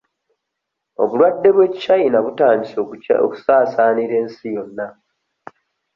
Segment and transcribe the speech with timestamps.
[1.01, 2.75] Obulwadde bw'e China butandise
[3.25, 4.87] okusaasaanira ensi yonna.